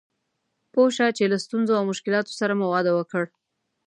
پوه 0.73 0.89
شه 0.95 1.07
چې 1.17 1.23
له 1.31 1.37
ستونزو 1.45 1.73
او 1.79 1.83
مشکلاتو 1.91 2.31
سره 2.39 2.53
مو 2.59 2.65
واده 2.73 2.91
وکړ. 2.95 3.23